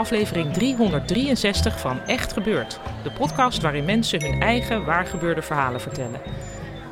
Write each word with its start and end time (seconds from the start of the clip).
Aflevering 0.00 0.52
363 0.52 1.80
van 1.80 2.00
Echt 2.06 2.32
Gebeurd. 2.32 2.80
De 3.02 3.10
podcast 3.10 3.62
waarin 3.62 3.84
mensen 3.84 4.24
hun 4.24 4.40
eigen 4.40 4.84
waargebeurde 4.84 5.42
verhalen 5.42 5.80
vertellen. 5.80 6.20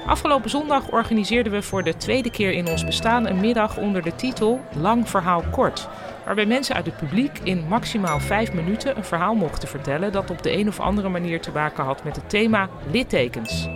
Afgelopen 0.07 0.51
zondag 0.51 0.91
organiseerden 0.91 1.53
we 1.53 1.63
voor 1.63 1.83
de 1.83 1.97
tweede 1.97 2.31
keer 2.31 2.53
in 2.53 2.69
ons 2.69 2.85
bestaan 2.85 3.27
een 3.27 3.41
middag 3.41 3.77
onder 3.77 4.03
de 4.03 4.15
titel 4.15 4.61
Lang 4.77 5.09
Verhaal 5.09 5.45
Kort. 5.51 5.89
Waarbij 6.25 6.47
mensen 6.47 6.75
uit 6.75 6.87
het 6.87 6.97
publiek 6.97 7.39
in 7.43 7.69
maximaal 7.69 8.21
vijf 8.21 8.53
minuten 8.53 8.97
een 8.97 9.05
verhaal 9.05 9.35
mochten 9.35 9.69
vertellen 9.69 10.13
dat 10.13 10.31
op 10.31 10.43
de 10.43 10.53
een 10.53 10.69
of 10.69 10.81
andere 10.81 11.09
manier 11.09 11.41
te 11.41 11.51
maken 11.51 11.85
had 11.85 12.05
met 12.05 12.17
het 12.17 12.31
thema 12.31 12.69
littekens. 12.91 13.69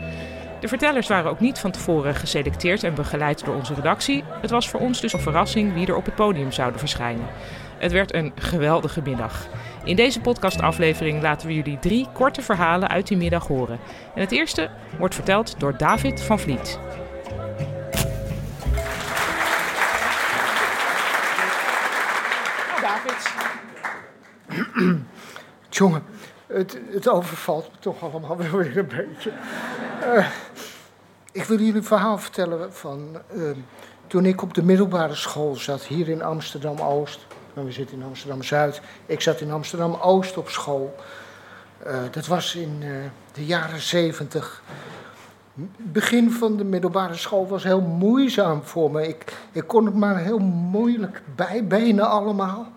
De 0.61 0.69
vertellers 0.69 1.09
waren 1.09 1.31
ook 1.31 1.41
niet 1.41 1.59
van 1.59 1.71
tevoren 1.71 2.15
geselecteerd 2.15 2.83
en 2.83 2.95
begeleid 2.95 3.45
door 3.45 3.55
onze 3.55 3.75
redactie. 3.75 4.25
Het 4.41 4.51
was 4.51 4.69
voor 4.69 4.81
ons 4.81 5.01
dus 5.01 5.12
een 5.12 5.21
verrassing 5.21 5.75
wie 5.75 5.87
er 5.87 5.97
op 5.97 6.05
het 6.05 6.15
podium 6.15 6.53
zouden 6.53 6.78
verschijnen. 6.78 7.27
Het 7.83 7.92
werd 7.92 8.14
een 8.14 8.33
geweldige 8.34 9.02
middag. 9.02 9.47
In 9.84 9.97
deze 9.97 10.20
podcastaflevering 10.20 11.22
laten 11.22 11.47
we 11.47 11.55
jullie 11.55 11.78
drie 11.78 12.08
korte 12.12 12.42
verhalen 12.42 12.88
uit 12.88 13.06
die 13.06 13.16
middag 13.16 13.47
horen. 13.47 13.78
En 14.14 14.20
het 14.20 14.33
eerste 14.33 14.70
wordt 14.98 15.14
verteld 15.14 15.61
door 15.61 15.77
David 15.77 16.20
van 16.20 16.38
Vliet. 16.38 16.78
David. 22.80 23.33
Jongen, 25.69 26.03
het, 26.47 26.80
het 26.91 27.08
overvalt 27.08 27.70
me 27.72 27.78
toch 27.78 28.03
allemaal 28.03 28.36
wel 28.36 28.50
weer 28.50 28.78
een 28.78 28.86
beetje. 28.86 29.33
Eh, 30.00 30.27
ik 31.33 31.44
wil 31.44 31.58
jullie 31.58 31.75
een 31.75 31.84
verhaal 31.84 32.19
vertellen 32.19 32.75
van 32.75 33.20
eh, 33.34 33.42
toen 34.06 34.27
ik 34.27 34.42
op 34.42 34.55
de 34.55 34.62
middelbare 34.62 35.14
school 35.14 35.55
zat, 35.55 35.84
hier 35.84 36.08
in 36.08 36.22
Amsterdam-Oost. 36.22 37.27
Nou, 37.55 37.67
we 37.67 37.72
zitten 37.72 37.97
in 37.97 38.05
Amsterdam-Zuid. 38.05 38.81
Ik 39.06 39.20
zat 39.20 39.41
in 39.41 39.50
Amsterdam-Oost 39.50 40.36
op 40.36 40.48
school. 40.48 40.95
Eh, 41.78 41.97
dat 42.11 42.27
was 42.27 42.55
in 42.55 42.83
de 43.33 43.44
jaren 43.44 43.81
zeventig. 43.81 44.62
Begin 45.77 46.31
van 46.31 46.56
de 46.56 46.64
middelbare 46.64 47.14
school 47.14 47.47
was 47.47 47.62
heel 47.62 47.81
moeizaam 47.81 48.62
voor 48.62 48.91
me. 48.91 49.09
Ik, 49.09 49.36
ik 49.53 49.67
kon 49.67 49.84
het 49.84 49.94
maar 49.94 50.19
heel 50.19 50.39
moeilijk 50.39 51.22
bijbenen 51.34 52.09
allemaal. 52.09 52.72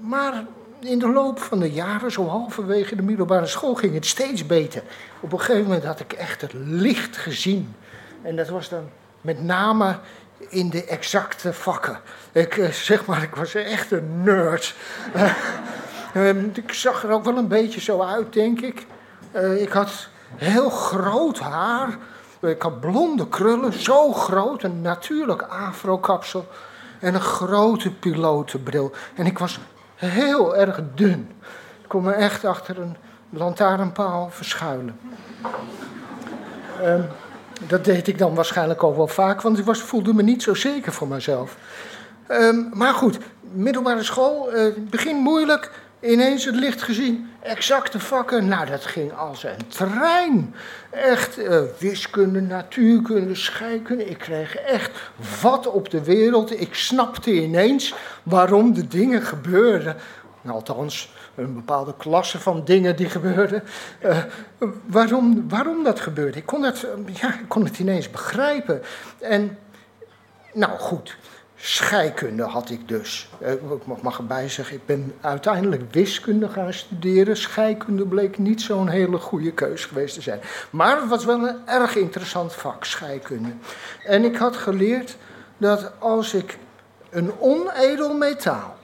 Maar 0.00 0.44
in 0.80 0.98
de 0.98 1.08
loop 1.08 1.38
van 1.38 1.58
de 1.58 1.72
jaren, 1.72 2.12
zo 2.12 2.26
halverwege 2.26 2.96
de 2.96 3.02
middelbare 3.02 3.46
school, 3.46 3.74
ging 3.74 3.94
het 3.94 4.06
steeds 4.06 4.46
beter. 4.46 4.82
Op 5.20 5.32
een 5.32 5.40
gegeven 5.40 5.62
moment 5.62 5.84
had 5.84 6.00
ik 6.00 6.12
echt 6.12 6.40
het 6.40 6.52
licht 6.54 7.16
gezien. 7.16 7.74
En 8.22 8.36
dat 8.36 8.48
was 8.48 8.68
dan 8.68 8.88
met 9.20 9.42
name 9.42 9.98
in 10.38 10.70
de 10.70 10.84
exacte 10.84 11.52
vakken. 11.52 12.00
Ik 12.32 12.56
eh, 12.56 12.70
zeg 12.70 13.06
maar, 13.06 13.22
ik 13.22 13.34
was 13.34 13.54
echt 13.54 13.90
een 13.90 14.22
nerd. 14.22 14.74
Eh, 15.12 15.32
ehm, 16.14 16.48
ik 16.52 16.72
zag 16.72 17.02
er 17.02 17.10
ook 17.10 17.24
wel 17.24 17.36
een 17.36 17.48
beetje 17.48 17.80
zo 17.80 18.02
uit, 18.02 18.32
denk 18.32 18.60
ik. 18.60 18.86
Eh, 19.32 19.62
ik 19.62 19.72
had 19.72 20.08
heel 20.34 20.70
groot 20.70 21.38
haar. 21.38 21.96
Ik 22.40 22.62
had 22.62 22.80
blonde 22.80 23.28
krullen, 23.28 23.72
zo 23.72 24.12
groot, 24.12 24.62
een 24.62 24.80
natuurlijk 24.80 25.42
afro-kapsel. 25.42 26.48
En 27.00 27.14
een 27.14 27.20
grote 27.20 27.90
pilotenbril. 27.90 28.92
En 29.14 29.26
ik 29.26 29.38
was 29.38 29.58
heel 29.94 30.56
erg 30.56 30.80
dun. 30.94 31.32
Ik 31.82 31.88
kon 31.88 32.02
me 32.02 32.12
echt 32.12 32.44
achter 32.44 32.80
een 32.80 32.96
lantaarnpaal 33.30 34.30
verschuilen. 34.30 34.98
Ehm, 36.82 37.02
dat 37.60 37.84
deed 37.84 38.08
ik 38.08 38.18
dan 38.18 38.34
waarschijnlijk 38.34 38.82
ook 38.82 38.96
wel 38.96 39.08
vaak, 39.08 39.40
want 39.40 39.58
ik 39.58 39.64
was, 39.64 39.80
voelde 39.80 40.14
me 40.14 40.22
niet 40.22 40.42
zo 40.42 40.54
zeker 40.54 40.92
voor 40.92 41.08
mezelf. 41.08 41.56
Ehm, 42.26 42.64
maar 42.72 42.94
goed, 42.94 43.18
middelbare 43.52 44.02
school, 44.02 44.56
uh, 44.56 44.66
begin 44.90 45.16
moeilijk, 45.16 45.70
ineens 46.00 46.44
het 46.44 46.54
licht 46.54 46.82
gezien, 46.82 47.30
exacte 47.42 48.00
vakken. 48.00 48.48
Nou, 48.48 48.66
dat 48.66 48.86
ging 48.86 49.12
als 49.12 49.44
een 49.44 49.66
trein. 49.68 50.54
Echt 50.90 51.38
uh, 51.38 51.60
wiskunde, 51.78 52.40
natuurkunde, 52.40 53.34
scheikunde. 53.34 54.04
Ik 54.04 54.18
kreeg 54.18 54.56
echt 54.56 54.90
wat 55.40 55.66
op 55.66 55.90
de 55.90 56.04
wereld. 56.04 56.60
Ik 56.60 56.74
snapte 56.74 57.32
ineens 57.32 57.94
waarom 58.22 58.74
de 58.74 58.88
dingen 58.88 59.22
gebeurden. 59.22 59.96
Althans, 60.50 61.14
een 61.34 61.54
bepaalde 61.54 61.94
klasse 61.96 62.40
van 62.40 62.64
dingen 62.64 62.96
die 62.96 63.08
gebeurden. 63.08 63.62
Uh, 64.04 64.18
waarom, 64.86 65.48
waarom 65.48 65.84
dat 65.84 66.00
gebeurde. 66.00 66.38
Ik 66.38 66.46
kon 66.46 66.62
het, 66.62 66.86
ja, 67.12 67.28
ik 67.28 67.48
kon 67.48 67.64
het 67.64 67.78
ineens 67.78 68.10
begrijpen. 68.10 68.82
En, 69.20 69.58
nou 70.52 70.78
goed. 70.78 71.16
Scheikunde 71.58 72.42
had 72.42 72.70
ik 72.70 72.88
dus. 72.88 73.28
Eh, 73.40 73.52
ik 73.52 74.02
mag 74.02 74.18
erbij 74.18 74.48
zeggen, 74.48 74.76
ik 74.76 74.86
ben 74.86 75.14
uiteindelijk 75.20 75.82
wiskunde 75.90 76.48
gaan 76.48 76.72
studeren. 76.72 77.36
Scheikunde 77.36 78.06
bleek 78.06 78.38
niet 78.38 78.62
zo'n 78.62 78.88
hele 78.88 79.18
goede 79.18 79.52
keus 79.52 79.84
geweest 79.84 80.14
te 80.14 80.20
zijn. 80.20 80.40
Maar 80.70 81.00
het 81.00 81.08
was 81.08 81.24
wel 81.24 81.48
een 81.48 81.56
erg 81.66 81.96
interessant 81.96 82.52
vak, 82.52 82.84
scheikunde. 82.84 83.52
En 84.04 84.24
ik 84.24 84.36
had 84.36 84.56
geleerd 84.56 85.16
dat 85.56 85.92
als 85.98 86.34
ik 86.34 86.58
een 87.10 87.32
onedel 87.38 88.14
metaal 88.14 88.75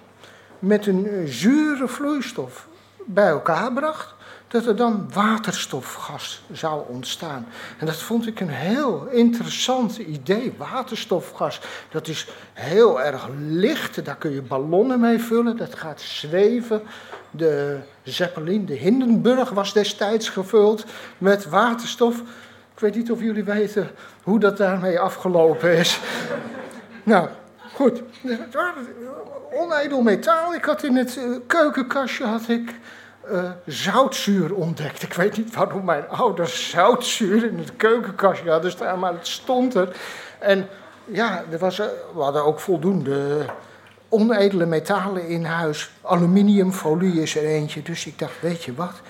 met 0.63 0.87
een 0.87 1.27
zure 1.27 1.89
vloeistof 1.89 2.67
bij 3.07 3.29
elkaar 3.29 3.73
bracht, 3.73 4.15
dat 4.49 4.67
er 4.67 4.77
dan 4.77 5.11
waterstofgas 5.13 6.43
zou 6.53 6.83
ontstaan. 6.89 7.47
En 7.79 7.87
dat 7.87 7.97
vond 7.97 8.27
ik 8.27 8.41
een 8.41 8.49
heel 8.49 9.07
interessant 9.11 9.97
idee. 9.97 10.55
Waterstofgas, 10.57 11.61
dat 11.91 12.09
is 12.09 12.29
heel 12.53 13.03
erg 13.03 13.29
licht, 13.49 14.05
daar 14.05 14.17
kun 14.17 14.31
je 14.31 14.43
ballonnen 14.43 15.01
mee 15.01 15.19
vullen, 15.19 15.57
dat 15.57 15.75
gaat 15.75 16.01
zweven. 16.01 16.83
De 17.31 17.79
Zeppelin, 18.03 18.67
de 18.67 18.75
Hindenburg, 18.75 19.51
was 19.51 19.73
destijds 19.73 20.29
gevuld 20.29 20.85
met 21.19 21.49
waterstof. 21.49 22.21
Ik 22.75 22.81
weet 22.81 22.95
niet 22.95 23.11
of 23.11 23.21
jullie 23.21 23.45
weten 23.45 23.91
hoe 24.23 24.39
dat 24.39 24.57
daarmee 24.57 25.01
afgelopen 25.01 25.77
is. 25.77 26.01
nou, 27.03 27.29
goed. 27.75 28.03
Onedel 29.53 30.03
metaal. 30.03 30.55
Ik 30.55 30.65
had 30.65 30.83
in 30.83 30.97
het 30.97 31.21
keukenkastje 31.47 32.25
had 32.25 32.49
ik 32.49 32.75
uh, 33.31 33.51
zoutzuur 33.67 34.55
ontdekt. 34.55 35.03
Ik 35.03 35.13
weet 35.13 35.37
niet 35.37 35.55
waarom 35.55 35.85
mijn 35.85 36.09
ouders 36.09 36.71
zoutzuur 36.71 37.45
in 37.45 37.59
het 37.59 37.77
keukenkastje 37.77 38.51
hadden 38.51 38.71
staan, 38.71 38.99
maar 38.99 39.13
het 39.13 39.27
stond 39.27 39.75
er. 39.75 39.97
En 40.39 40.69
ja, 41.05 41.45
er 41.51 41.59
was, 41.59 41.77
we 42.15 42.21
hadden 42.21 42.45
ook 42.45 42.61
voldoende 42.61 43.47
onedele 44.09 44.67
metalen 44.67 45.29
in 45.29 45.45
huis. 45.45 45.91
Aluminiumfolie 46.03 47.23
is 47.23 47.37
er 47.37 47.45
eentje. 47.45 47.83
Dus 47.83 48.07
ik 48.07 48.19
dacht, 48.19 48.41
weet 48.41 48.63
je 48.63 48.75
wat? 48.75 49.01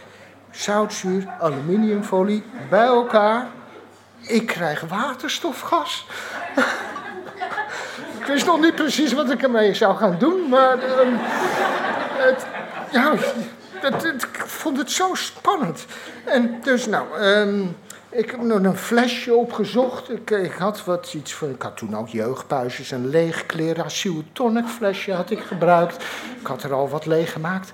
Zoutzuur, 0.51 1.29
aluminiumfolie 1.41 2.45
bij 2.71 2.87
elkaar. 2.87 3.47
Ik 4.21 4.47
krijg 4.47 4.81
waterstofgas. 4.81 6.07
ik 8.23 8.29
wist 8.29 8.47
nog 8.47 8.61
niet 8.61 8.75
precies 8.75 9.13
wat 9.13 9.31
ik 9.31 9.43
ermee 9.43 9.75
zou 9.75 9.97
gaan 9.97 10.17
doen, 10.19 10.49
maar. 10.49 10.77
Uh, 10.77 11.19
het, 12.13 12.47
ja, 12.91 13.13
ik 14.13 14.43
vond 14.47 14.79
het 14.79 14.91
zo 14.91 15.15
spannend. 15.15 15.87
En 16.25 16.61
dus, 16.63 16.87
nou, 16.87 17.23
um, 17.23 17.77
ik 18.11 18.31
heb 18.31 18.43
nog 18.43 18.63
een 18.63 18.77
flesje 18.77 19.35
opgezocht. 19.35 20.11
Ik, 20.11 20.31
ik, 20.31 20.53
had 20.53 20.85
wat 20.85 21.15
iets 21.15 21.35
van, 21.35 21.51
ik 21.51 21.63
had 21.63 21.77
toen 21.77 21.97
ook 21.97 22.09
jeugdpuisjes, 22.09 22.91
een 22.91 23.09
leeg 23.09 23.47
Cleracil 23.47 24.23
tonic 24.33 24.67
flesje 24.67 25.13
had 25.13 25.31
ik 25.31 25.41
gebruikt. 25.41 26.05
Ik 26.41 26.47
had 26.47 26.63
er 26.63 26.73
al 26.73 26.89
wat 26.89 27.07
leeg 27.07 27.33
gemaakt. 27.33 27.73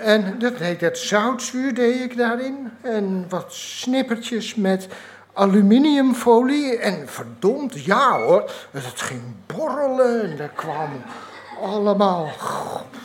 En 0.00 0.38
dat 0.38 0.56
heet 0.56 0.80
het 0.80 0.98
zoutzuur 0.98 1.74
deed 1.74 2.00
ik 2.00 2.16
daarin. 2.16 2.70
En 2.80 3.26
wat 3.28 3.52
snippertjes 3.52 4.54
met 4.54 4.88
aluminiumfolie. 5.34 6.78
En 6.78 7.08
verdomd, 7.08 7.84
ja 7.84 8.18
hoor, 8.18 8.50
het 8.70 9.00
ging 9.00 9.22
borrelen 9.46 10.22
en 10.22 10.38
er 10.38 10.48
kwam 10.54 10.90
allemaal 11.62 12.30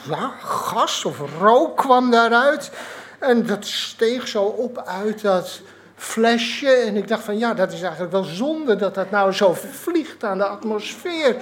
ja, 0.10 0.32
gas 0.42 1.06
of 1.06 1.22
rook 1.40 1.78
kwam 1.78 2.12
daaruit. 2.12 2.72
En 3.20 3.46
dat 3.46 3.66
steeg 3.66 4.28
zo 4.28 4.44
op 4.44 4.84
uit 4.86 5.22
dat 5.22 5.62
flesje. 5.96 6.70
En 6.70 6.96
ik 6.96 7.08
dacht 7.08 7.24
van 7.24 7.38
ja, 7.38 7.54
dat 7.54 7.72
is 7.74 7.82
eigenlijk 7.82 8.12
wel 8.12 8.24
zonde 8.24 8.76
dat 8.76 8.96
dat 8.96 9.12
nou 9.12 9.32
zo 9.32 9.56
vliegt 9.72 10.24
aan 10.24 10.38
de 10.38 10.46
atmosfeer. 10.46 11.36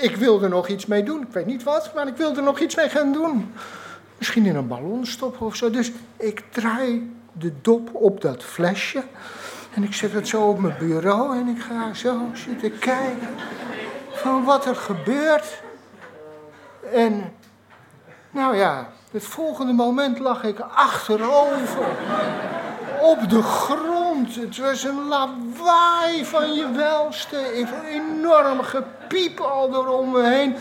Ik 0.00 0.16
wilde 0.16 0.44
er 0.44 0.50
nog 0.50 0.68
iets 0.68 0.86
mee 0.86 1.02
doen. 1.02 1.22
Ik 1.22 1.32
weet 1.32 1.46
niet 1.46 1.62
wat, 1.62 1.90
maar 1.94 2.06
ik 2.06 2.16
wilde 2.16 2.36
er 2.36 2.42
nog 2.42 2.58
iets 2.58 2.74
mee 2.74 2.88
gaan 2.88 3.12
doen. 3.12 3.52
Misschien 4.18 4.46
in 4.46 4.56
een 4.56 4.68
ballon 4.68 5.06
stoppen 5.06 5.46
of 5.46 5.56
zo. 5.56 5.70
Dus 5.70 5.92
ik 6.16 6.42
draai 6.50 7.14
de 7.32 7.52
dop 7.62 7.90
op 7.92 8.20
dat 8.20 8.42
flesje. 8.42 9.02
En 9.76 9.82
ik 9.82 9.94
zet 9.94 10.12
het 10.12 10.28
zo 10.28 10.42
op 10.42 10.58
mijn 10.58 10.76
bureau 10.78 11.38
en 11.38 11.48
ik 11.48 11.62
ga 11.62 11.94
zo 11.94 12.20
zitten 12.32 12.78
kijken 12.78 13.28
van 14.12 14.44
wat 14.44 14.66
er 14.66 14.76
gebeurt. 14.76 15.62
En 16.92 17.34
nou 18.30 18.56
ja, 18.56 18.88
het 19.10 19.24
volgende 19.24 19.72
moment 19.72 20.18
lag 20.18 20.42
ik 20.44 20.60
achterover 20.60 21.86
op 23.00 23.28
de 23.28 23.42
grond. 23.42 24.34
Het 24.34 24.58
was 24.58 24.84
een 24.84 25.08
lawaai 25.08 26.24
van 26.24 26.54
je 26.54 26.70
welste. 26.70 27.58
Een 27.58 27.68
enorm 27.88 28.62
gepiep 28.62 29.40
al 29.40 29.70
door 29.70 30.08
me 30.08 30.22
heen. 30.28 30.56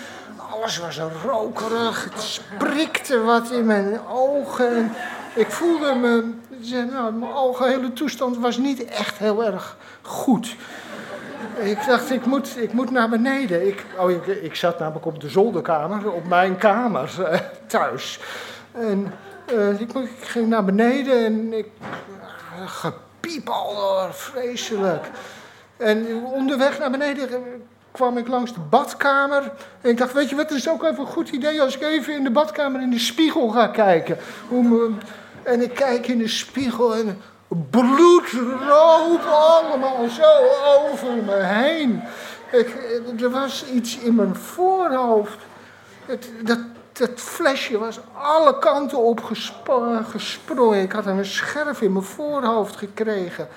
Alles 0.52 0.78
was 0.78 1.00
rokerig. 1.26 2.04
Het 2.04 2.22
sprikte 2.22 3.22
wat 3.22 3.52
in 3.52 3.66
mijn 3.66 4.00
ogen. 4.08 4.92
Ik 5.36 5.52
voelde 5.52 5.96
me... 5.96 6.34
Nou, 6.92 7.14
mijn 7.14 7.32
algehele 7.32 7.94
toestand 7.94 8.38
was 8.38 8.58
niet 8.58 8.86
echt 8.86 9.18
heel 9.18 9.44
erg 9.44 9.78
goed. 10.02 10.56
Ik 11.64 11.86
dacht, 11.88 12.12
ik 12.12 12.26
moet, 12.26 12.58
ik 12.58 12.74
moet 12.74 12.92
naar 12.92 13.10
beneden. 13.10 13.68
Ik, 13.68 13.86
oh, 13.98 14.12
ik, 14.12 14.26
ik 14.26 14.56
zat 14.56 14.80
namelijk 14.80 15.06
op 15.06 15.22
de 15.22 15.30
zolderkamer, 15.30 16.12
op 16.12 16.28
mijn 16.28 16.58
kamer 16.58 17.24
eh, 17.24 17.40
thuis. 17.68 18.20
En 18.72 19.14
uh, 19.54 19.82
ik, 19.82 19.94
ik, 19.94 20.10
ging 20.20 20.48
naar 20.48 20.66
beneden 20.66 21.26
en 21.26 21.54
ik... 21.54 21.68
Uh, 22.60 22.68
gepiep 22.68 23.50
al, 23.50 24.08
vreselijk. 24.12 25.06
En 25.78 26.24
onderweg 26.24 26.80
naar 26.80 26.92
beneden 26.92 27.30
kwam 27.92 28.18
ik 28.18 28.28
langs 28.28 28.54
de 28.54 28.60
badkamer. 28.60 29.52
En 29.82 29.90
ik 29.90 29.98
dacht, 29.98 30.14
weet 30.14 30.30
je 30.30 30.36
wat, 30.36 30.50
het 30.50 30.58
is 30.58 30.70
ook 30.70 30.84
even 30.84 31.00
een 31.00 31.06
goed 31.06 31.30
idee 31.30 31.62
als 31.62 31.76
ik 31.76 31.82
even 31.82 32.14
in 32.14 32.24
de 32.24 32.32
badkamer 32.32 32.82
in 32.82 32.90
de 32.90 33.00
spiegel 33.00 33.50
ga 33.50 33.68
kijken. 33.68 34.18
En 35.46 35.62
ik 35.62 35.74
kijk 35.74 36.08
in 36.08 36.18
de 36.18 36.28
spiegel 36.28 36.96
en 36.96 37.22
bloedrood 37.70 39.26
allemaal 39.26 40.10
zo 40.10 40.32
over 40.92 41.14
me 41.14 41.36
heen. 41.36 42.04
Er 43.22 43.30
was 43.30 43.66
iets 43.66 43.98
in 43.98 44.16
mijn 44.16 44.36
voorhoofd. 44.36 45.38
Dat 46.94 47.10
flesje 47.16 47.78
was 47.78 48.00
alle 48.22 48.60
kanten 48.60 48.98
op 48.98 49.24
gesprongen. 50.10 50.82
Ik 50.82 50.92
had 50.92 51.06
een 51.06 51.26
scherf 51.26 51.82
in 51.82 51.94
mijn 51.94 52.06
voorhoofd 52.06 52.76
gekregen. 52.76 53.48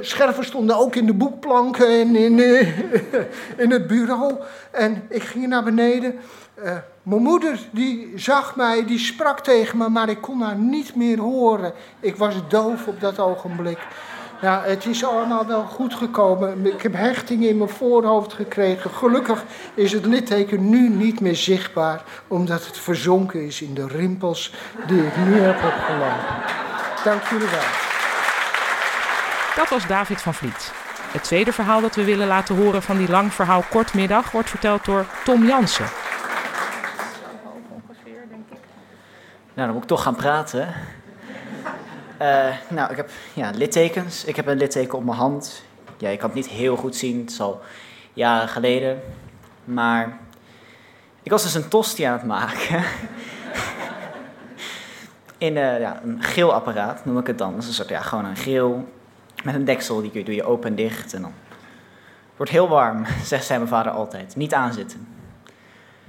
Scherven 0.00 0.44
stonden 0.44 0.76
ook 0.76 0.96
in 0.96 1.06
de 1.06 1.14
boekplanken 1.14 1.86
en 1.86 2.16
in, 2.16 2.40
eh, 2.40 2.78
in 3.64 3.70
het 3.70 3.86
bureau. 3.86 4.34
En 4.70 5.02
ik 5.08 5.22
ging 5.22 5.46
naar 5.46 5.64
beneden. 5.64 6.18
Uh, 6.64 6.76
mijn 7.02 7.22
moeder 7.22 7.58
die 7.70 8.12
zag 8.16 8.56
mij, 8.56 8.84
die 8.84 8.98
sprak 8.98 9.40
tegen 9.40 9.78
me, 9.78 9.88
maar 9.88 10.08
ik 10.08 10.20
kon 10.20 10.40
haar 10.40 10.56
niet 10.56 10.94
meer 10.94 11.18
horen. 11.18 11.72
Ik 12.00 12.16
was 12.16 12.34
doof 12.48 12.86
op 12.86 13.00
dat 13.00 13.18
ogenblik. 13.18 13.78
Ja, 14.40 14.62
het 14.64 14.86
is 14.86 15.04
allemaal 15.04 15.46
wel 15.46 15.64
goed 15.64 15.94
gekomen. 15.94 16.66
Ik 16.66 16.82
heb 16.82 16.92
hechtingen 16.92 17.48
in 17.48 17.56
mijn 17.56 17.70
voorhoofd 17.70 18.32
gekregen. 18.32 18.90
Gelukkig 18.90 19.44
is 19.74 19.92
het 19.92 20.06
litteken 20.06 20.70
nu 20.70 20.88
niet 20.88 21.20
meer 21.20 21.36
zichtbaar, 21.36 22.02
omdat 22.28 22.66
het 22.66 22.78
verzonken 22.78 23.46
is 23.46 23.62
in 23.62 23.74
de 23.74 23.86
rimpels 23.86 24.54
die 24.86 25.06
ik 25.06 25.16
nu 25.16 25.38
heb 25.38 25.56
opgelopen. 25.56 26.44
Dank 27.04 27.22
jullie 27.22 27.48
wel. 27.48 27.87
Dat 29.58 29.68
was 29.68 29.86
David 29.86 30.20
van 30.20 30.34
Vliet. 30.34 30.72
Het 31.12 31.24
tweede 31.24 31.52
verhaal 31.52 31.80
dat 31.80 31.94
we 31.94 32.04
willen 32.04 32.26
laten 32.26 32.56
horen 32.56 32.82
van 32.82 32.96
die 32.96 33.08
lang 33.08 33.32
verhaal 33.32 33.62
Kortmiddag 33.70 34.30
wordt 34.30 34.50
verteld 34.50 34.84
door 34.84 35.06
Tom 35.24 35.46
Jansen. 35.46 35.86
Nou, 39.54 39.66
dan 39.66 39.72
moet 39.72 39.82
ik 39.82 39.88
toch 39.88 40.02
gaan 40.02 40.16
praten. 40.16 40.74
Uh, 42.22 42.46
nou, 42.68 42.90
ik 42.90 42.96
heb 42.96 43.10
ja, 43.32 43.50
littekens. 43.54 44.24
Ik 44.24 44.36
heb 44.36 44.46
een 44.46 44.56
litteken 44.56 44.98
op 44.98 45.04
mijn 45.04 45.16
hand. 45.16 45.62
Ja, 45.96 46.08
ik 46.08 46.18
kan 46.18 46.28
het 46.28 46.38
niet 46.38 46.48
heel 46.48 46.76
goed 46.76 46.96
zien. 46.96 47.20
Het 47.20 47.30
is 47.30 47.40
al 47.40 47.60
jaren 48.12 48.48
geleden. 48.48 49.02
Maar 49.64 50.18
ik 51.22 51.30
was 51.30 51.42
dus 51.42 51.54
een 51.54 51.68
tosti 51.68 52.02
aan 52.02 52.12
het 52.12 52.26
maken. 52.26 52.84
In 55.38 55.56
uh, 55.56 55.80
ja, 55.80 56.00
een 56.02 56.22
geel 56.22 56.52
apparaat, 56.54 57.04
noem 57.04 57.18
ik 57.18 57.26
het 57.26 57.38
dan. 57.38 57.54
Dat 57.54 57.64
is 57.64 57.74
soort, 57.74 57.88
ja, 57.88 58.00
gewoon 58.00 58.24
een 58.24 58.36
geel 58.36 58.96
met 59.44 59.54
een 59.54 59.64
deksel. 59.64 60.00
Die 60.00 60.24
doe 60.24 60.34
je 60.34 60.44
open 60.44 60.68
en 60.68 60.74
dicht. 60.74 61.14
En 61.14 61.22
dan 61.22 61.32
wordt 62.36 62.52
heel 62.52 62.68
warm, 62.68 63.06
zegt 63.24 63.44
zij 63.44 63.56
mijn 63.56 63.68
vader 63.68 63.92
altijd. 63.92 64.36
Niet 64.36 64.54
aanzitten. 64.54 65.06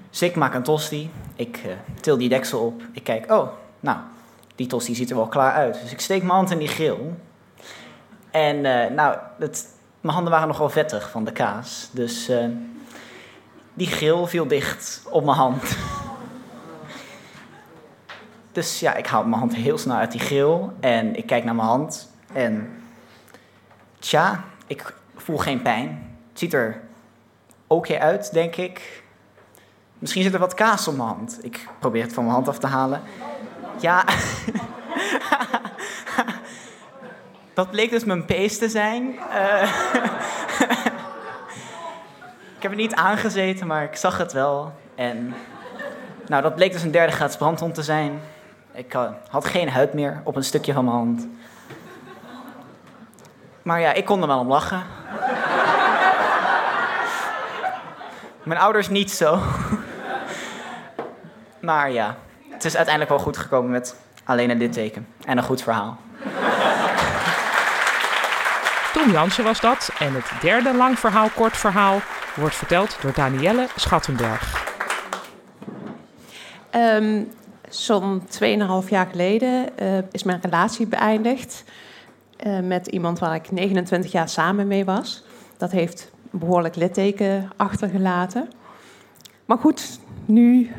Dus 0.10 0.22
ik 0.22 0.36
maak 0.36 0.54
een 0.54 0.64
tosti. 0.64 1.12
Ik 1.36 1.62
uh, 1.66 1.72
til 2.02 2.18
die 2.18 2.30
deksel 2.30 2.66
op. 2.66 2.82
Ik 2.92 3.04
kijk, 3.04 3.32
oh, 3.32 3.50
nou, 3.80 3.98
die 4.56 4.68
tosti 4.68 4.96
ziet 4.96 5.10
er 5.10 5.16
wel 5.16 5.28
klaar 5.28 5.54
uit. 5.54 5.82
Dus 5.82 5.92
ik 5.92 6.00
steek 6.00 6.22
mijn 6.22 6.34
hand 6.34 6.52
in 6.52 6.58
die 6.58 6.68
grill. 6.68 6.98
En 8.32 8.56
uh, 8.56 8.86
nou, 8.96 9.18
het, 9.40 9.68
mijn 10.02 10.14
handen 10.14 10.32
waren 10.32 10.48
nogal 10.48 10.70
vettig 10.70 11.10
van 11.10 11.24
de 11.24 11.32
kaas. 11.32 11.90
Dus 11.92 12.30
uh, 12.30 12.46
die 13.74 13.88
grill 13.88 14.26
viel 14.26 14.48
dicht 14.48 15.02
op 15.10 15.26
mijn 15.26 15.38
hand. 15.38 15.64
dus 18.52 18.80
ja, 18.80 18.96
ik 18.96 19.08
haal 19.08 19.24
mijn 19.24 19.40
hand 19.40 19.56
heel 19.56 19.78
snel 19.78 19.96
uit 19.96 20.12
die 20.12 20.22
grill. 20.22 20.60
En 20.80 21.16
ik 21.16 21.26
kijk 21.26 21.44
naar 21.44 21.56
mijn 21.56 21.68
hand. 21.68 22.10
En 22.34 22.79
tja, 24.10 24.44
ik 24.68 24.94
voel 25.16 25.38
geen 25.38 25.62
pijn. 25.62 26.18
Het 26.30 26.40
ziet 26.40 26.54
er 26.54 26.82
oké 27.68 28.00
uit, 28.00 28.34
denk 28.34 28.56
ik. 28.56 29.04
Misschien 30.00 30.24
zit 30.24 30.34
er 30.34 30.40
wat 30.40 30.54
kaas 30.54 30.88
op 30.88 30.96
mijn 30.96 31.08
hand. 31.08 31.40
Ik 31.42 31.68
probeer 31.80 32.04
het 32.04 32.14
van 32.14 32.24
mijn 32.24 32.36
hand 32.36 32.48
af 32.48 32.60
te 32.60 32.68
halen. 32.68 33.02
Ja. 33.80 34.04
dat 37.54 37.72
bleek 37.72 37.90
dus 37.90 38.04
mijn 38.04 38.26
pees 38.26 38.58
te 38.58 38.70
zijn. 38.70 39.04
Uh, 39.34 39.62
ik 42.56 42.62
heb 42.62 42.72
het 42.72 42.80
niet 42.80 42.96
aangezeten, 42.96 43.68
maar 43.68 43.84
ik 43.84 43.96
zag 43.96 44.18
het 44.18 44.34
wel. 44.34 44.74
En 44.96 45.34
nou, 46.28 46.42
dat 46.42 46.56
bleek 46.56 46.72
dus 46.72 46.84
een 46.84 46.92
derde 46.92 47.14
graads 47.14 47.38
brandwond 47.38 47.74
te 47.74 47.84
zijn. 47.84 48.20
Ik 48.74 48.94
uh, 48.94 49.12
had 49.30 49.46
geen 49.46 49.70
huid 49.70 49.94
meer 49.94 50.22
op 50.24 50.36
een 50.36 50.44
stukje 50.44 50.74
van 50.74 50.86
mijn 50.86 50.98
hand. 50.98 51.28
Maar 53.70 53.80
ja, 53.80 53.94
ik 53.94 54.06
kon 54.06 54.22
er 54.22 54.28
wel 54.28 54.40
om 54.40 54.48
lachen. 54.48 54.84
Mijn 58.44 58.60
ouders 58.60 58.90
niet 58.90 59.12
zo. 59.12 59.40
Maar 61.60 61.92
ja, 61.92 62.16
het 62.50 62.66
is 62.66 62.76
uiteindelijk 62.76 63.16
wel 63.16 63.24
goed 63.24 63.38
gekomen 63.38 63.72
met 63.72 63.96
alleen 64.24 64.50
een 64.50 64.58
litteken 64.58 65.08
en 65.26 65.38
een 65.38 65.44
goed 65.44 65.62
verhaal. 65.62 65.98
Tom 68.94 69.12
Jansen 69.12 69.44
was 69.44 69.60
dat. 69.60 69.92
En 70.00 70.14
het 70.14 70.32
derde 70.42 70.74
lang 70.74 71.00
verhaal, 71.00 71.30
kort 71.36 71.58
verhaal, 71.58 72.02
wordt 72.36 72.56
verteld 72.56 72.98
door 73.02 73.14
Danielle 73.14 73.68
Schattenberg. 73.76 74.68
Um, 76.76 77.32
Zo'n 77.70 78.22
2,5 78.84 78.90
jaar 78.90 79.08
geleden 79.12 79.70
uh, 79.82 79.98
is 80.12 80.24
mijn 80.24 80.40
relatie 80.42 80.88
beëindigd. 80.88 81.64
Uh, 82.46 82.60
met 82.60 82.88
iemand 82.88 83.20
waar 83.20 83.36
ik 83.36 83.52
29 83.52 84.12
jaar 84.12 84.30
samen 84.30 84.68
mee 84.68 84.86
was. 84.86 85.24
Dat 85.58 85.72
heeft 85.72 86.12
behoorlijk 86.32 86.76
litteken 86.76 87.50
achtergelaten. 87.56 88.50
Maar 89.46 89.58
goed, 89.58 90.00
nu 90.26 90.72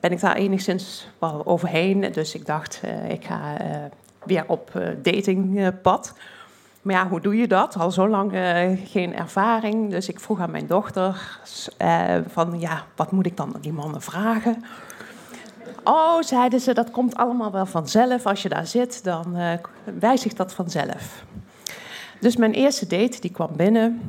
ben 0.00 0.12
ik 0.12 0.20
daar 0.20 0.36
enigszins 0.36 1.08
wel 1.18 1.46
overheen. 1.46 2.12
Dus 2.12 2.34
ik 2.34 2.46
dacht, 2.46 2.80
uh, 2.84 3.10
ik 3.10 3.24
ga 3.24 3.60
uh, 3.60 3.76
weer 4.24 4.44
op 4.46 4.72
datingpad. 5.02 6.14
Maar 6.82 6.94
ja, 6.94 7.08
hoe 7.08 7.20
doe 7.20 7.36
je 7.36 7.46
dat? 7.46 7.76
Al 7.76 7.90
zo 7.90 8.08
lang 8.08 8.32
geen 8.84 9.16
ervaring. 9.16 9.90
Dus 9.90 10.08
ik 10.08 10.20
vroeg 10.20 10.40
aan 10.40 10.50
mijn 10.50 10.66
dochter 10.66 11.38
van, 12.26 12.60
ja, 12.60 12.84
wat 12.96 13.12
moet 13.12 13.26
ik 13.26 13.36
dan 13.36 13.56
die 13.60 13.72
mannen 13.72 14.02
vragen? 14.02 14.64
Oh, 15.84 16.22
zeiden 16.22 16.60
ze, 16.60 16.74
dat 16.74 16.90
komt 16.90 17.16
allemaal 17.16 17.50
wel 17.50 17.66
vanzelf. 17.66 18.26
Als 18.26 18.42
je 18.42 18.48
daar 18.48 18.66
zit, 18.66 19.04
dan 19.04 19.36
wijzigt 19.98 20.36
dat 20.36 20.54
vanzelf. 20.54 21.24
Dus 22.20 22.36
mijn 22.36 22.52
eerste 22.52 22.86
date, 22.86 23.20
die 23.20 23.30
kwam 23.30 23.50
binnen. 23.56 24.00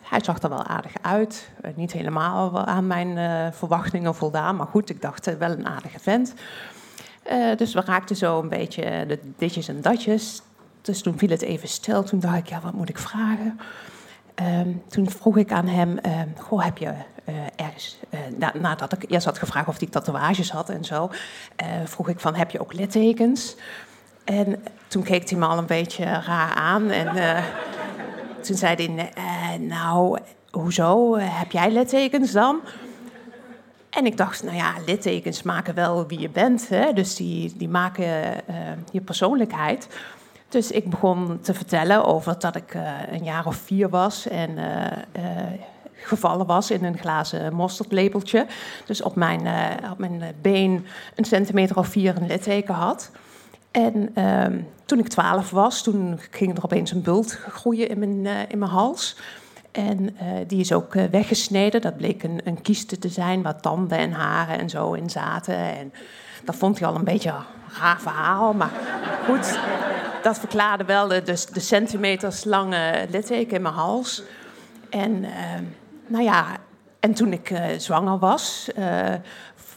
Hij 0.00 0.24
zag 0.24 0.42
er 0.42 0.48
wel 0.48 0.64
aardig 0.64 0.92
uit. 1.02 1.48
Eh, 1.60 1.70
niet 1.74 1.92
helemaal 1.92 2.66
aan 2.66 2.86
mijn 2.86 3.08
uh, 3.16 3.52
verwachtingen 3.52 4.14
voldaan. 4.14 4.56
Maar 4.56 4.66
goed, 4.66 4.90
ik 4.90 5.02
dacht 5.02 5.28
uh, 5.28 5.34
wel 5.34 5.50
een 5.50 5.66
aardige 5.66 5.98
vent. 5.98 6.34
dus 7.56 7.74
we 7.74 7.80
raakten 7.80 8.16
zo 8.16 8.40
een 8.40 8.48
beetje 8.48 9.04
de 9.06 9.18
ditjes 9.36 9.68
en 9.68 9.80
datjes. 9.80 10.42
Dus 10.80 11.02
toen 11.02 11.18
viel 11.18 11.28
het 11.28 11.42
even 11.42 11.68
stil. 11.68 12.02
Toen 12.02 12.20
dacht 12.20 12.38
ik, 12.38 12.48
ja, 12.48 12.60
wat 12.60 12.72
moet 12.72 12.88
ik 12.88 12.98
vragen? 12.98 13.60
Ehm, 14.34 14.68
toen 14.88 15.10
vroeg 15.10 15.36
ik 15.36 15.52
aan 15.52 15.66
hem, 15.66 15.98
ehm, 15.98 16.28
goh, 16.38 16.64
heb 16.64 16.78
je 16.78 16.92
ergens... 17.56 17.98
Na, 18.38 18.52
nadat 18.60 18.92
ik 18.92 19.10
eerst 19.10 19.26
had 19.26 19.38
gevraagd 19.38 19.68
of 19.68 19.78
hij 19.78 19.88
tatoeages 19.88 20.50
had 20.50 20.68
en 20.68 20.84
zo... 20.84 21.10
vroeg 21.84 22.08
ik 22.08 22.20
van, 22.20 22.34
heb 22.34 22.50
je 22.50 22.60
ook 22.60 22.72
littekens? 22.72 23.56
En 24.24 24.64
toen 24.88 25.02
keek 25.02 25.30
hij 25.30 25.38
me 25.38 25.46
al 25.46 25.58
een 25.58 25.66
beetje 25.66 26.04
raar 26.04 26.54
aan. 26.54 26.90
En 26.90 27.42
toen 28.40 28.56
zei 28.56 28.74
hij, 28.74 29.58
nou, 29.58 30.18
hoezo? 30.50 31.16
heb 31.16 31.52
jij 31.52 31.70
littekens 31.70 32.32
dan? 32.32 32.60
En 33.90 34.06
ik 34.06 34.16
dacht, 34.16 34.42
nou 34.42 34.56
ja, 34.56 34.74
littekens 34.86 35.42
maken 35.42 35.74
wel 35.74 36.06
wie 36.06 36.20
je 36.20 36.30
bent. 36.30 36.68
Hè? 36.68 36.92
Dus 36.92 37.16
die, 37.16 37.52
die 37.56 37.68
maken 37.68 38.06
je 38.92 39.00
persoonlijkheid. 39.00 39.88
Dus 40.52 40.70
ik 40.70 40.90
begon 40.90 41.38
te 41.40 41.54
vertellen 41.54 42.04
over 42.04 42.38
dat 42.38 42.56
ik 42.56 42.76
een 43.10 43.24
jaar 43.24 43.46
of 43.46 43.56
vier 43.56 43.88
was 43.88 44.28
en 44.28 44.58
gevallen 45.94 46.46
was 46.46 46.70
in 46.70 46.84
een 46.84 46.98
glazen 46.98 47.54
mosterdlepeltje. 47.54 48.46
Dus 48.86 49.02
op 49.02 49.16
mijn, 49.16 49.40
op 49.90 49.98
mijn 49.98 50.34
been 50.42 50.86
een 51.14 51.24
centimeter 51.24 51.76
of 51.76 51.86
vier 51.86 52.16
een 52.16 52.26
litteken 52.26 52.74
had. 52.74 53.10
En 53.70 54.10
ehm, 54.14 54.60
toen 54.84 54.98
ik 54.98 55.08
twaalf 55.08 55.50
was, 55.50 55.82
toen 55.82 56.20
ging 56.30 56.56
er 56.56 56.64
opeens 56.64 56.90
een 56.90 57.02
bult 57.02 57.32
groeien 57.32 57.88
in 57.88 57.98
mijn, 57.98 58.48
in 58.48 58.58
mijn 58.58 58.70
hals. 58.70 59.16
En 59.70 60.16
die 60.46 60.60
is 60.60 60.72
ook 60.72 60.94
weggesneden. 61.10 61.80
Dat 61.80 61.96
bleek 61.96 62.22
een, 62.22 62.40
een 62.44 62.62
kieste 62.62 62.98
te 62.98 63.08
zijn 63.08 63.42
waar 63.42 63.60
tanden 63.60 63.98
en 63.98 64.12
haren 64.12 64.58
en 64.58 64.70
zo 64.70 64.92
in 64.92 65.10
zaten. 65.10 65.56
En 65.56 65.92
dat 66.44 66.56
vond 66.56 66.78
hij 66.78 66.88
al 66.88 66.94
een 66.94 67.04
beetje 67.04 67.30
een 67.30 67.80
raar 67.80 68.00
verhaal. 68.00 68.52
Maar 68.52 68.70
goed, 69.24 69.58
dat 70.22 70.38
verklaarde 70.38 70.84
wel 70.84 71.08
de, 71.08 71.22
de, 71.22 71.46
de 71.52 71.60
centimeters 71.60 72.44
lange 72.44 73.06
litteken 73.10 73.56
in 73.56 73.62
mijn 73.62 73.74
hals. 73.74 74.22
En 74.90 75.24
ehm, 75.24 75.64
nou 76.06 76.24
ja, 76.24 76.46
en 77.00 77.14
toen 77.14 77.32
ik 77.32 77.54
zwanger 77.76 78.18
was, 78.18 78.70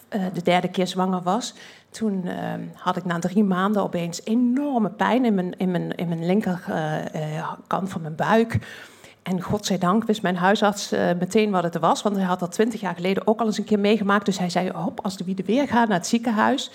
de 0.10 0.42
derde 0.44 0.68
keer 0.68 0.88
zwanger 0.88 1.22
was, 1.22 1.54
toen 1.96 2.26
uh, 2.26 2.34
had 2.74 2.98
ik 2.98 3.06
na 3.06 3.20
drie 3.20 3.44
maanden 3.44 3.84
opeens 3.84 4.22
enorme 4.24 4.90
pijn 4.90 5.26
in 5.26 5.34
mijn, 5.36 5.58
in 5.58 5.72
mijn, 5.72 5.96
in 5.96 6.08
mijn 6.08 6.26
linkerkant 6.26 7.90
van 7.90 8.02
mijn 8.02 8.16
buik. 8.16 8.60
En 9.24 9.42
godzijdank 9.42 10.04
wist 10.04 10.22
mijn 10.22 10.38
huisarts 10.38 10.90
meteen 11.20 11.52
wat 11.52 11.64
het 11.64 11.78
was, 11.78 12.02
want 12.02 12.16
hij 12.16 12.26
had 12.26 12.40
dat 12.40 12.52
twintig 12.52 12.82
jaar 12.82 12.96
geleden 12.96 13.28
ook 13.28 13.40
al 13.40 13.46
eens 13.46 13.58
een 13.58 13.64
keer 13.64 13.80
meegemaakt. 13.80 14.26
Dus 14.26 14.40
hij 14.40 14.50
zei, 14.50 14.72
hop, 14.72 15.00
als 15.04 15.18
de 15.18 15.24
wiede 15.24 15.44
weer 15.44 15.68
gaat 15.68 15.88
naar 15.88 15.98
het 15.98 16.08
ziekenhuis. 16.08 16.72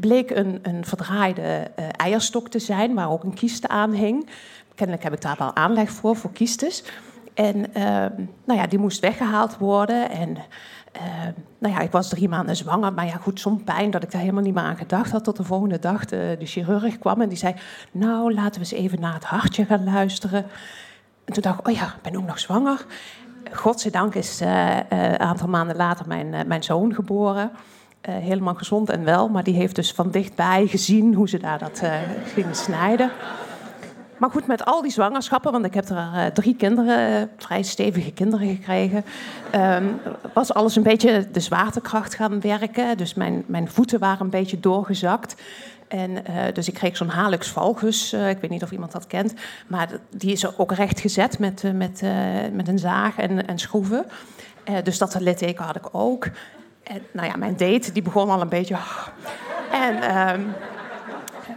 Bleek 0.00 0.30
een, 0.30 0.58
een 0.62 0.84
verdraaide 0.84 1.70
uh, 1.78 1.84
eierstok 1.96 2.48
te 2.48 2.58
zijn, 2.58 2.94
waar 2.94 3.10
ook 3.10 3.24
een 3.24 3.34
kieste 3.34 3.68
aan 3.68 3.92
hing. 3.92 4.28
Kennelijk 4.74 5.04
heb 5.04 5.12
ik 5.12 5.20
daar 5.20 5.36
wel 5.38 5.56
aanleg 5.56 5.90
voor, 5.90 6.16
voor 6.16 6.32
kiestes. 6.32 6.84
En 7.34 7.56
uh, 7.56 7.84
nou 8.44 8.60
ja, 8.60 8.66
die 8.66 8.78
moest 8.78 9.00
weggehaald 9.00 9.58
worden. 9.58 10.10
En 10.10 10.36
uh, 10.96 11.26
nou 11.58 11.74
ja, 11.74 11.80
ik 11.80 11.90
was 11.90 12.08
drie 12.08 12.28
maanden 12.28 12.56
zwanger, 12.56 12.92
maar 12.92 13.06
ja, 13.06 13.16
goed, 13.16 13.40
zo'n 13.40 13.64
pijn 13.64 13.90
dat 13.90 14.02
ik 14.02 14.10
daar 14.10 14.20
helemaal 14.20 14.42
niet 14.42 14.54
meer 14.54 14.62
aan 14.62 14.76
gedacht 14.76 15.10
had. 15.10 15.24
Tot 15.24 15.36
de 15.36 15.44
volgende 15.44 15.78
dag 15.78 16.04
de, 16.04 16.36
chirurg 16.40 16.98
kwam 16.98 17.20
en 17.20 17.28
die 17.28 17.38
zei: 17.38 17.54
Nou, 17.92 18.34
laten 18.34 18.52
we 18.52 18.58
eens 18.58 18.72
even 18.84 19.00
naar 19.00 19.14
het 19.14 19.24
hartje 19.24 19.64
gaan 19.64 19.84
luisteren. 19.84 20.44
En 21.24 21.32
toen 21.32 21.42
dacht 21.42 21.60
ik: 21.60 21.68
Oh 21.68 21.74
ja, 21.74 21.84
ik 21.84 22.02
ben 22.02 22.16
ook 22.16 22.26
nog 22.26 22.38
zwanger. 22.38 22.86
Godzijdank 23.52 24.14
is 24.14 24.42
uh, 24.42 24.76
een 24.88 25.18
aantal 25.18 25.48
maanden 25.48 25.76
later 25.76 26.06
mijn, 26.06 26.46
mijn 26.46 26.62
zoon 26.62 26.94
geboren. 26.94 27.50
Helemaal 28.10 28.54
gezond 28.54 28.90
en 28.90 29.04
wel, 29.04 29.28
maar 29.28 29.44
die 29.44 29.54
heeft 29.54 29.74
dus 29.74 29.92
van 29.92 30.10
dichtbij 30.10 30.66
gezien 30.66 31.14
hoe 31.14 31.28
ze 31.28 31.38
daar 31.38 31.58
dat 31.58 31.82
gingen 32.34 32.54
snijden. 32.54 33.10
Maar 34.18 34.30
goed, 34.30 34.46
met 34.46 34.64
al 34.64 34.82
die 34.82 34.90
zwangerschappen, 34.90 35.52
want 35.52 35.64
ik 35.64 35.74
heb 35.74 35.88
er 35.88 35.96
uh, 35.96 36.26
drie 36.26 36.56
kinderen, 36.56 37.30
vrij 37.36 37.62
stevige 37.62 38.12
kinderen 38.12 38.48
gekregen, 38.48 39.04
um, 39.54 40.00
was 40.34 40.54
alles 40.54 40.76
een 40.76 40.82
beetje 40.82 41.28
de 41.32 41.40
zwaartekracht 41.40 42.14
gaan 42.14 42.40
werken. 42.40 42.96
Dus 42.96 43.14
mijn, 43.14 43.44
mijn 43.46 43.70
voeten 43.70 43.98
waren 43.98 44.24
een 44.24 44.30
beetje 44.30 44.60
doorgezakt. 44.60 45.42
En, 45.88 46.24
dus 46.52 46.68
ik 46.68 46.74
kreeg 46.74 46.96
zo'n 46.96 47.08
Halux 47.08 47.48
valgus, 47.48 48.12
ik 48.12 48.38
weet 48.40 48.50
niet 48.50 48.62
of 48.62 48.70
iemand 48.70 48.92
dat 48.92 49.06
kent, 49.06 49.34
maar 49.66 49.88
die 50.10 50.32
is 50.32 50.58
ook 50.58 50.72
recht 50.72 51.00
gezet 51.00 51.38
met, 51.38 51.62
met, 51.74 52.02
met 52.52 52.68
een 52.68 52.78
zaag 52.78 53.18
en, 53.18 53.46
en 53.46 53.58
schroeven. 53.58 54.04
dus 54.82 54.98
dat 54.98 55.20
litteken 55.20 55.64
had 55.64 55.76
ik 55.76 55.88
ook. 55.92 56.26
En 56.88 57.02
nou 57.12 57.28
ja, 57.28 57.36
mijn 57.36 57.56
date 57.56 57.92
die 57.92 58.02
begon 58.02 58.30
al 58.30 58.40
een 58.40 58.48
beetje. 58.48 58.76
En 59.72 59.94
um, 59.94 60.54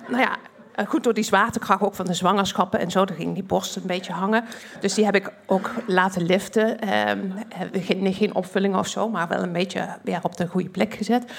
nou 0.08 0.22
ja, 0.22 0.36
uh, 0.76 0.88
goed 0.88 1.04
door 1.04 1.14
die 1.14 1.24
zwaartekracht 1.24 1.82
ook 1.82 1.96
van 1.96 2.06
de 2.06 2.14
zwangerschappen 2.14 2.80
en 2.80 2.92
zo, 2.92 3.06
dan 3.06 3.16
ging 3.16 3.34
die 3.34 3.44
borst 3.44 3.76
een 3.76 3.86
beetje 3.86 4.14
hangen. 4.14 4.46
Dus 4.80 4.94
die 4.94 5.06
heb 5.06 5.16
ik 5.16 5.34
ook 5.46 5.72
laten 5.88 6.26
liften. 6.26 6.98
Um, 7.10 7.34
geen, 7.72 8.14
geen 8.14 8.36
opvulling 8.36 8.76
of 8.76 8.88
zo, 8.88 9.10
maar 9.10 9.28
wel 9.28 9.44
een 9.44 9.52
beetje 9.52 9.88
weer 10.04 10.20
op 10.22 10.38
de 10.38 10.48
goede 10.48 10.70
plek 10.70 10.94
gezet. 10.94 11.32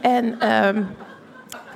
En 0.00 0.24
um, 0.24 0.88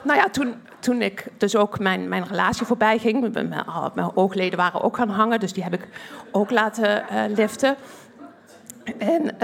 nou 0.03 0.19
ja, 0.19 0.29
toen, 0.31 0.55
toen 0.79 1.03
ik 1.03 1.27
dus 1.37 1.57
ook 1.57 1.79
mijn, 1.79 2.09
mijn 2.09 2.27
relatie 2.27 2.67
voorbij 2.67 2.99
ging, 2.99 3.33
mijn, 3.33 3.49
mijn 3.95 4.17
oogleden 4.17 4.59
waren 4.59 4.83
ook 4.83 4.97
gaan 4.97 5.11
hangen, 5.11 5.41
dus 5.41 5.53
die 5.53 5.62
heb 5.62 5.75
ik 5.75 5.88
ook 6.33 6.50
laten 6.50 7.05
uh, 7.12 7.23
liften. 7.37 7.77
En 8.99 9.37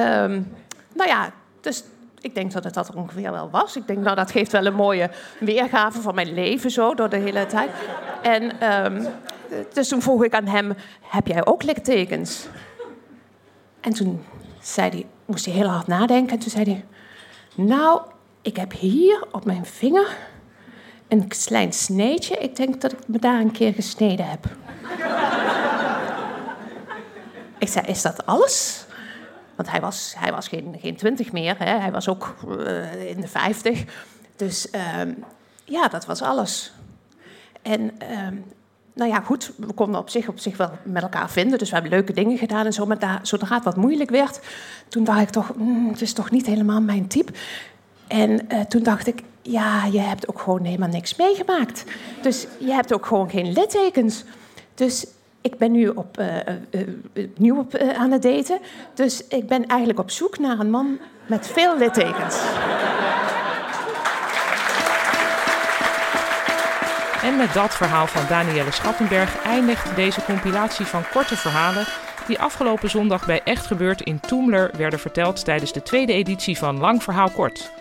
nou 0.94 1.08
ja, 1.08 1.30
dus 1.60 1.84
ik 2.24 2.34
denk 2.34 2.52
dat 2.52 2.64
het 2.64 2.74
dat 2.74 2.94
ongeveer 2.94 3.32
wel 3.32 3.50
was. 3.50 3.76
Ik 3.76 3.86
denk, 3.86 3.98
nou, 3.98 4.16
dat 4.16 4.30
geeft 4.30 4.52
wel 4.52 4.66
een 4.66 4.74
mooie 4.74 5.10
weergave 5.40 6.00
van 6.00 6.14
mijn 6.14 6.34
leven 6.34 6.70
zo, 6.70 6.94
door 6.94 7.08
de 7.08 7.16
hele 7.16 7.46
tijd. 7.46 7.70
En 8.22 8.72
um, 8.84 9.06
dus 9.72 9.88
toen 9.88 10.02
vroeg 10.02 10.24
ik 10.24 10.34
aan 10.34 10.46
hem, 10.46 10.74
heb 11.00 11.26
jij 11.26 11.46
ook 11.46 11.62
littekens? 11.62 12.46
En 13.80 13.92
toen 13.92 14.24
zei 14.60 14.90
hij, 14.90 15.06
moest 15.24 15.44
hij 15.44 15.54
heel 15.54 15.68
hard 15.68 15.86
nadenken. 15.86 16.32
En 16.32 16.38
toen 16.38 16.50
zei 16.50 16.64
hij, 16.64 16.84
nou, 17.54 18.00
ik 18.42 18.56
heb 18.56 18.72
hier 18.72 19.26
op 19.32 19.44
mijn 19.44 19.66
vinger 19.66 20.16
een 21.08 21.28
klein 21.28 21.72
sneetje. 21.72 22.36
Ik 22.36 22.56
denk 22.56 22.80
dat 22.80 22.92
ik 22.92 22.98
me 23.06 23.18
daar 23.18 23.40
een 23.40 23.52
keer 23.52 23.72
gesneden 23.72 24.26
heb. 24.28 24.46
ik 27.58 27.68
zei, 27.68 27.86
is 27.86 28.02
dat 28.02 28.26
alles? 28.26 28.86
Want 29.56 29.70
hij 29.70 29.80
was, 29.80 30.14
hij 30.18 30.32
was 30.32 30.48
geen, 30.48 30.76
geen 30.80 30.96
twintig 30.96 31.32
meer, 31.32 31.54
hè. 31.58 31.78
hij 31.78 31.90
was 31.90 32.08
ook 32.08 32.34
uh, 32.48 33.10
in 33.10 33.20
de 33.20 33.28
vijftig. 33.28 33.84
Dus 34.36 34.66
uh, 34.74 34.80
ja, 35.64 35.88
dat 35.88 36.06
was 36.06 36.22
alles. 36.22 36.72
En 37.62 37.80
uh, 37.80 38.28
nou 38.94 39.10
ja, 39.10 39.20
goed, 39.20 39.52
we 39.56 39.72
konden 39.72 40.00
op 40.00 40.08
zich, 40.08 40.28
op 40.28 40.38
zich 40.38 40.56
wel 40.56 40.70
met 40.82 41.02
elkaar 41.02 41.30
vinden. 41.30 41.58
Dus 41.58 41.68
we 41.68 41.74
hebben 41.74 41.92
leuke 41.92 42.12
dingen 42.12 42.38
gedaan 42.38 42.66
en 42.66 42.72
zo. 42.72 42.86
Maar 42.86 43.20
zodra 43.22 43.54
het 43.54 43.64
wat 43.64 43.76
moeilijk 43.76 44.10
werd, 44.10 44.40
toen 44.88 45.04
dacht 45.04 45.20
ik 45.20 45.28
toch, 45.28 45.54
mm, 45.56 45.88
het 45.88 46.00
is 46.00 46.12
toch 46.12 46.30
niet 46.30 46.46
helemaal 46.46 46.80
mijn 46.80 47.06
type. 47.06 47.32
En 48.06 48.30
uh, 48.30 48.60
toen 48.60 48.82
dacht 48.82 49.06
ik, 49.06 49.22
ja, 49.42 49.84
je 49.84 50.00
hebt 50.00 50.28
ook 50.28 50.40
gewoon 50.40 50.64
helemaal 50.64 50.88
niks 50.88 51.16
meegemaakt. 51.16 51.84
Dus 52.22 52.46
je 52.58 52.72
hebt 52.72 52.92
ook 52.92 53.06
gewoon 53.06 53.30
geen 53.30 53.52
littekens. 53.52 54.24
Dus 54.74 55.06
ik 55.44 55.58
ben 55.58 55.72
nu 55.72 55.88
op, 55.88 56.18
uh, 56.18 56.36
uh, 56.70 57.26
nieuw 57.36 57.58
op, 57.58 57.76
aan 57.76 58.10
het 58.10 58.22
daten. 58.22 58.58
Dus 58.94 59.26
ik 59.28 59.46
ben 59.46 59.66
eigenlijk 59.66 59.98
op 59.98 60.10
zoek 60.10 60.38
naar 60.38 60.58
een 60.58 60.70
man 60.70 60.98
met 61.26 61.46
veel 61.46 61.78
littekens. 61.78 62.42
En 67.22 67.36
met 67.36 67.52
dat 67.52 67.74
verhaal 67.74 68.06
van 68.06 68.22
Danielle 68.28 68.70
Schattenberg 68.70 69.42
eindigt 69.42 69.96
deze 69.96 70.24
compilatie 70.24 70.86
van 70.86 71.02
korte 71.12 71.36
verhalen 71.36 71.86
die 72.26 72.38
afgelopen 72.38 72.90
zondag 72.90 73.26
bij 73.26 73.40
Echt 73.44 73.66
Gebeurd 73.66 74.00
in 74.00 74.20
Toemler 74.20 74.70
werden 74.76 74.98
verteld 74.98 75.44
tijdens 75.44 75.72
de 75.72 75.82
tweede 75.82 76.12
editie 76.12 76.58
van 76.58 76.78
Lang 76.78 77.02
Verhaal 77.02 77.30
Kort. 77.30 77.72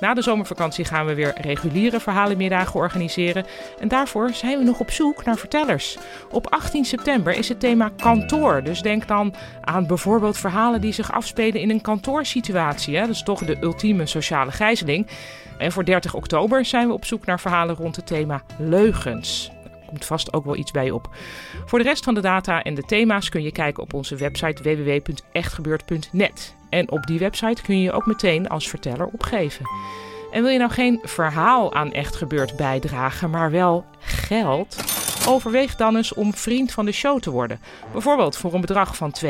Na 0.00 0.14
de 0.14 0.22
zomervakantie 0.22 0.84
gaan 0.84 1.06
we 1.06 1.14
weer 1.14 1.40
reguliere 1.40 2.00
verhalenmiddagen 2.00 2.80
organiseren. 2.80 3.46
En 3.78 3.88
daarvoor 3.88 4.30
zijn 4.30 4.58
we 4.58 4.64
nog 4.64 4.80
op 4.80 4.90
zoek 4.90 5.24
naar 5.24 5.36
vertellers. 5.36 5.98
Op 6.30 6.46
18 6.46 6.84
september 6.84 7.32
is 7.36 7.48
het 7.48 7.60
thema 7.60 7.90
kantoor. 7.96 8.62
Dus 8.62 8.82
denk 8.82 9.08
dan 9.08 9.34
aan 9.60 9.86
bijvoorbeeld 9.86 10.38
verhalen 10.38 10.80
die 10.80 10.92
zich 10.92 11.12
afspelen 11.12 11.60
in 11.60 11.70
een 11.70 11.80
kantoorsituatie. 11.80 12.96
Hè? 12.96 13.00
Dat 13.00 13.14
is 13.14 13.22
toch 13.22 13.44
de 13.44 13.56
ultieme 13.60 14.06
sociale 14.06 14.52
gijzeling. 14.52 15.06
En 15.58 15.72
voor 15.72 15.84
30 15.84 16.14
oktober 16.14 16.64
zijn 16.64 16.86
we 16.86 16.94
op 16.94 17.04
zoek 17.04 17.26
naar 17.26 17.40
verhalen 17.40 17.74
rond 17.74 17.96
het 17.96 18.06
thema 18.06 18.42
leugens 18.58 19.50
komt 19.86 20.04
vast 20.04 20.32
ook 20.32 20.44
wel 20.44 20.56
iets 20.56 20.70
bij 20.70 20.90
op. 20.90 21.14
Voor 21.64 21.78
de 21.78 21.84
rest 21.84 22.04
van 22.04 22.14
de 22.14 22.20
data 22.20 22.62
en 22.62 22.74
de 22.74 22.82
thema's 22.82 23.28
kun 23.28 23.42
je 23.42 23.52
kijken 23.52 23.82
op 23.82 23.94
onze 23.94 24.16
website 24.16 24.62
www.echtgebeurd.net. 24.62 26.55
En 26.68 26.90
op 26.90 27.06
die 27.06 27.18
website 27.18 27.62
kun 27.62 27.78
je 27.78 27.82
je 27.82 27.92
ook 27.92 28.06
meteen 28.06 28.48
als 28.48 28.68
verteller 28.68 29.06
opgeven. 29.06 29.66
En 30.30 30.42
wil 30.42 30.50
je 30.50 30.58
nou 30.58 30.70
geen 30.70 31.00
verhaal 31.02 31.74
aan 31.74 31.92
Echt 31.92 32.16
Gebeurd 32.16 32.56
bijdragen, 32.56 33.30
maar 33.30 33.50
wel 33.50 33.84
geld? 33.98 34.76
Overweeg 35.28 35.76
dan 35.76 35.96
eens 35.96 36.14
om 36.14 36.34
vriend 36.34 36.72
van 36.72 36.84
de 36.84 36.92
show 36.92 37.20
te 37.20 37.30
worden. 37.30 37.60
Bijvoorbeeld 37.92 38.36
voor 38.36 38.54
een 38.54 38.60
bedrag 38.60 38.96
van 38.96 39.14
2,50 39.24 39.28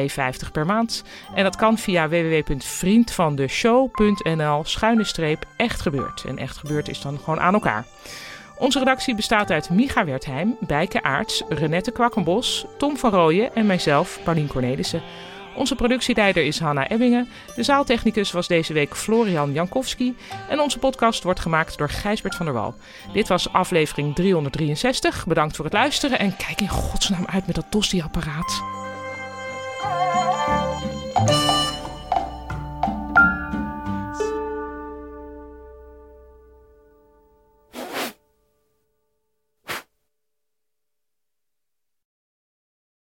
per 0.52 0.66
maand. 0.66 1.04
En 1.34 1.44
dat 1.44 1.56
kan 1.56 1.78
via 1.78 2.08
www.vriendvandeshow.nl 2.08 4.64
schuine 4.64 5.04
streep 5.04 5.46
Echt 5.56 5.80
Gebeurd. 5.80 6.24
En 6.26 6.38
Echt 6.38 6.56
Gebeurd 6.56 6.88
is 6.88 7.00
dan 7.00 7.18
gewoon 7.18 7.40
aan 7.40 7.54
elkaar. 7.54 7.84
Onze 8.58 8.78
redactie 8.78 9.14
bestaat 9.14 9.50
uit 9.50 9.70
Micha 9.70 10.04
Wertheim, 10.04 10.56
Bijke 10.60 11.02
Aarts, 11.02 11.42
Renette 11.48 11.90
Kwakkenbos, 11.90 12.66
Tom 12.78 12.96
van 12.96 13.10
Rooyen 13.10 13.54
en 13.54 13.66
mijzelf, 13.66 14.20
Paulien 14.24 14.46
Cornelissen. 14.46 15.02
Onze 15.56 15.74
productieleider 15.74 16.44
is 16.44 16.60
Hanna 16.60 16.88
Ebbingen. 16.88 17.28
De 17.54 17.62
zaaltechnicus 17.62 18.32
was 18.32 18.46
deze 18.46 18.72
week 18.72 18.96
Florian 18.96 19.52
Jankowski. 19.52 20.16
En 20.48 20.60
onze 20.60 20.78
podcast 20.78 21.22
wordt 21.22 21.40
gemaakt 21.40 21.78
door 21.78 21.88
Gijsbert 21.88 22.34
van 22.34 22.46
der 22.46 22.54
Wal. 22.54 22.74
Dit 23.12 23.28
was 23.28 23.52
aflevering 23.52 24.14
363. 24.14 25.26
Bedankt 25.26 25.56
voor 25.56 25.64
het 25.64 25.74
luisteren 25.74 26.18
en 26.18 26.36
kijk 26.36 26.60
in 26.60 26.68
godsnaam 26.68 27.26
uit 27.26 27.46
met 27.46 27.54
dat 27.54 27.70
tosti-apparaat. 27.70 28.75